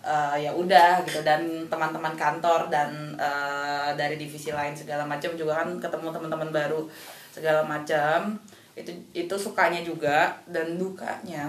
[0.01, 1.21] eh, ya udah gitu.
[1.21, 6.81] Dan teman-teman kantor dan eh, dari divisi lain segala macam juga kan ketemu teman-teman baru
[7.29, 8.37] segala macam.
[8.73, 11.49] Itu itu sukanya juga dan dukanya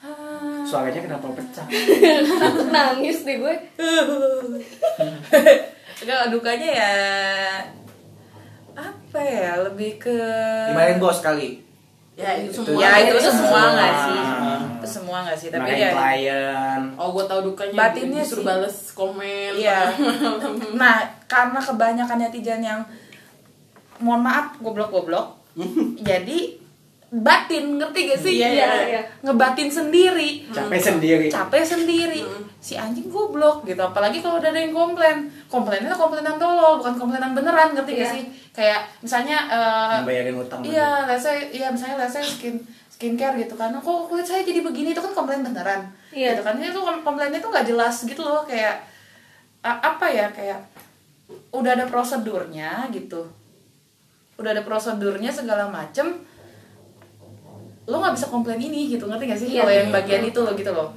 [0.00, 1.66] ah, Suaranya kenapa pecah?
[2.72, 3.54] nangis deh gue.
[6.02, 6.92] Enggak dukanya ya
[8.72, 10.16] apa ya lebih ke
[10.72, 11.60] Dimarahin bos kali.
[12.12, 12.80] ya itu Itu- semua.
[12.80, 13.62] ya itu Itu semua semua.
[13.70, 14.20] nggak sih
[14.82, 16.82] itu semua nggak sih tapi ya klien.
[16.98, 18.48] oh gue tau dukanya Batinnya disuruh sih.
[18.50, 19.78] bales komen Iya.
[20.80, 22.82] Nah, karena kebanyakan netizen yang
[23.98, 25.38] mohon maaf goblok-goblok.
[26.08, 26.58] jadi
[27.12, 28.32] batin ngerti gak sih?
[28.40, 29.02] Iya, iya, iya.
[29.20, 30.48] Ngebatin sendiri.
[30.48, 31.26] Capek sendiri.
[31.28, 32.24] Capek sendiri.
[32.56, 33.78] Si anjing goblok gitu.
[33.78, 35.28] Apalagi kalau udah ada yang komplain.
[35.44, 38.14] Komplainnya komplainan tolol, bukan komplainan beneran, ngerti gak Iya.
[38.16, 38.24] sih?
[38.52, 40.60] Kayak misalnya eh, Membayarin utang.
[40.64, 42.56] Iya, say, iya misalnya let's say skin
[43.02, 43.74] skincare gitu kan.
[43.74, 45.90] Kok kulit saya jadi begini itu kan komplain beneran.
[46.14, 46.38] Iya.
[46.38, 46.54] Gitu kan.
[46.56, 48.86] Itu kom- komplainnya tuh nggak jelas gitu loh kayak
[49.62, 50.62] apa ya kayak
[51.50, 53.26] udah ada prosedurnya gitu.
[54.38, 56.22] Udah ada prosedurnya segala macem
[57.82, 59.66] lo nggak bisa komplain ini gitu ngerti gak sih Iya.
[59.66, 60.94] kalau yang bagian itu lo gitu loh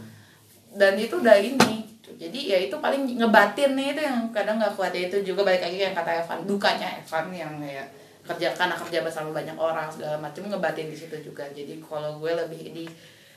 [0.78, 1.82] dan itu udah ini
[2.16, 5.66] jadi ya itu paling ngebatin nih itu yang kadang nggak kuat ya itu juga balik
[5.66, 7.90] lagi yang kata Evan dukanya Evan yang kayak
[8.26, 12.32] kerja karena kerja bersama banyak orang segala macam ngebatin di situ juga jadi kalau gue
[12.36, 12.86] lebih di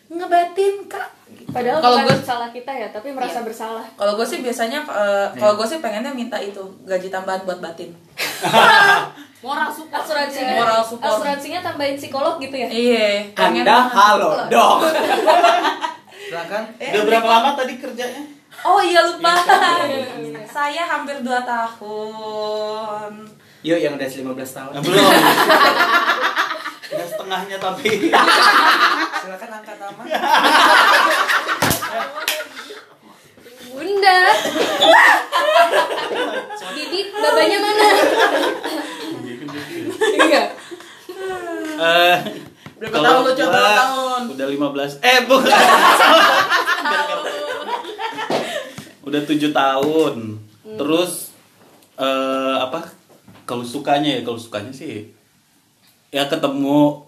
[0.08, 1.08] ngebatin kak
[1.48, 3.44] padahal kalau gue salah kita ya tapi merasa Iya.
[3.44, 7.60] bersalah kalau gue sih biasanya eh, kalau gue sih pengennya minta itu gaji tambahan buat
[7.60, 7.92] batin
[9.44, 11.12] moral support asuransinya Moral support.
[11.14, 13.92] asuransinya tambahin psikolog gitu ya iya pengen Anda banget.
[13.94, 14.78] halo dong.
[16.28, 16.62] Silakan.
[16.76, 18.20] Udah berapa lama tadi kerjanya?
[18.58, 19.32] oh iya lupa
[20.44, 23.12] saya hampir 2 tahun
[23.66, 24.72] Yuk yang udah 15 tahun.
[24.74, 25.02] Nah, belum.
[26.88, 28.08] Udah setengahnya tapi.
[29.20, 30.02] Silakan angkat nama.
[33.78, 34.20] bunda
[36.74, 37.88] Didi babanya mana
[40.18, 40.42] iya
[41.78, 42.16] Eh,
[42.74, 44.20] Berapa tahun lu, gua Berapa tahun?
[44.34, 44.98] Udah 15.
[44.98, 45.46] Eh, bukan.
[49.06, 50.14] udah 7 tahun.
[50.74, 51.12] Terus
[51.94, 52.97] eh apa?
[53.48, 55.08] Kalau sukanya ya, kalau sukanya sih
[56.08, 57.00] ya ketemu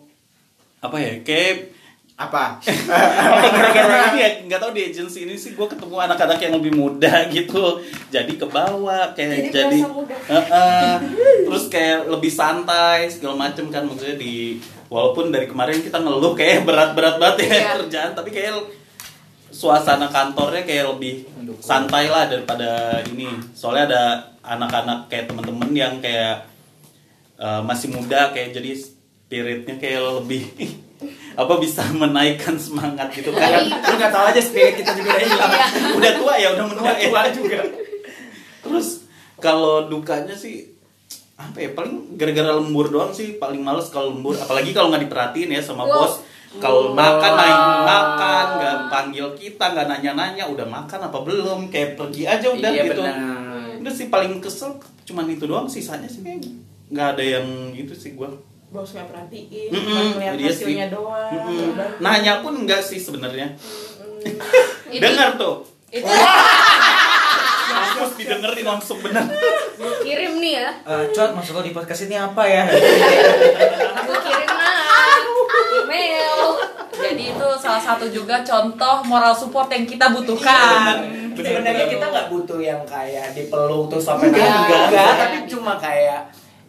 [0.79, 1.13] apa ya?
[1.21, 1.77] Kayak
[2.17, 2.61] Apa?
[3.49, 7.25] gara-gara ini ya nggak tahu di agency ini sih gue ketemu anak-anak yang lebih muda
[7.33, 10.13] gitu jadi ke bawah kayak Jadi jadi, muda.
[10.29, 10.93] Heeh.
[11.49, 14.61] terus kayak lebih santai segala macem kan maksudnya di
[14.93, 17.69] walaupun dari kemarin kita ngeluh kayak berat-berat banget ya Iya.
[17.81, 18.69] kerjaan tapi kayak
[19.49, 21.25] suasana kantornya kayak lebih
[21.59, 24.03] santai lah daripada ini soalnya ada
[24.51, 26.45] anak-anak kayak temen-temen yang kayak
[27.37, 30.43] eh, masih muda kayak jadi spiritnya kayak lebih
[31.41, 35.53] apa bisa menaikkan semangat gitu kan Lu nggak tahu aja spirit kita juga udah hilang.
[35.95, 37.07] udah tua ya udah menua ya.
[37.07, 37.59] tua juga.
[38.61, 40.69] terus kalau dukanya sih
[41.35, 45.49] apa ya paling gara-gara lembur doang sih paling males kalau lembur apalagi kalau nggak diperhatiin
[45.51, 45.97] ya sama Wow.
[45.97, 46.15] bos
[46.59, 52.27] kalau makan naik makan nggak panggil kita nggak nanya-nanya udah makan apa belum kayak pergi
[52.27, 53.17] aja udah Iya gitu benar.
[53.81, 56.21] Udah sih paling kesel cuman itu doang sisanya sih.
[56.21, 56.45] Kayak
[56.89, 58.29] nggak ada yang gitu sih gua.
[58.71, 60.95] Bos nggak perhatiin Mm-mm, cuma ngeliat iya hasilnya sih.
[60.95, 61.33] doang.
[61.35, 61.75] Mm-mm.
[61.75, 61.89] udah.
[61.99, 63.51] nanya pun enggak sih sebenarnya.
[65.03, 65.67] Dengar tuh.
[65.91, 66.07] Itu
[67.71, 69.27] harus didengerin langsung bener.
[69.75, 70.71] Gue kirim nih ya.
[70.87, 72.65] Eh, Cot, maksud lo di podcast ini apa ya?
[74.01, 75.19] gue kirim lah.
[75.83, 76.39] Email.
[76.91, 81.01] Jadi itu salah satu juga contoh moral support yang kita butuhkan
[81.33, 84.59] Sebenarnya kita nggak butuh yang kayak dipeluk terus sampai Enggak, nangis.
[84.61, 85.19] enggak, enggak, enggak.
[85.21, 86.23] tapi cuma kayak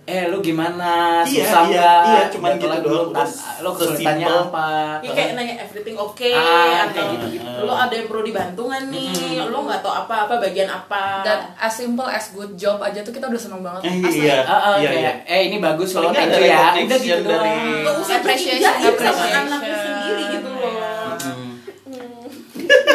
[0.03, 3.07] eh lu gimana Iya, susah iya, nggak iya, cuman Udah gitu doang, belum?
[3.13, 3.27] udah
[3.61, 4.49] lo kesulitannya sesimpel.
[4.49, 4.67] apa
[4.99, 6.43] Ya, kayak nanya everything oke Ah,
[6.81, 7.49] atau kayak gitu-gitu.
[7.61, 11.69] lo ada yang perlu dibantu nggak nih lo nggak tahu apa-apa bagian apa dan as
[11.71, 14.25] simple as good job aja tuh kita udah seneng banget Eh, Asli.
[14.25, 16.61] iya Ah, ah, iya kayak iya eh ini bagus loh Paling thank ada you ya
[16.81, 19.43] udah gitu dari- doang usah Appreciation, dijahin sama appreciation.
[19.45, 20.40] anaknya sendiri gitu.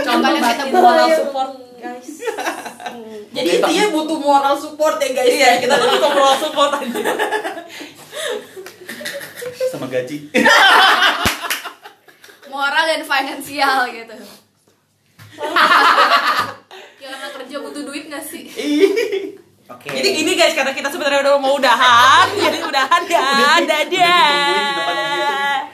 [0.04, 2.24] Contohnya batin moral support guys.
[3.36, 5.28] Jadi intinya butuh moral support ya guys.
[5.28, 5.60] Iya.
[5.60, 7.12] Kita tuh butuh moral support aja.
[9.72, 10.32] Sama gaji.
[12.48, 14.16] Moral dan finansial gitu.
[16.96, 18.48] Ya karena kerja butuh duit gak sih?
[19.68, 19.92] Oke.
[19.92, 22.32] Jadi gini guys karena kita sebenarnya udah mau udahan.
[22.40, 25.68] Jadi udahan ya dadah